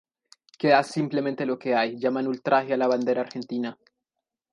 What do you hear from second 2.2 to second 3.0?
ultraje á la